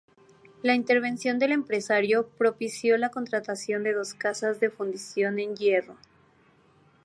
[0.63, 5.95] La intervención del empresario propició la contratación de dos casas de fundición en hierro.